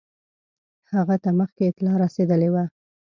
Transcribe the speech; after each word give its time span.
هغه 0.93 1.15
ته 1.23 1.29
مخکي 1.39 1.63
اطلاع 1.67 1.95
رسېدلې 2.03 2.49
وه. 2.53 2.63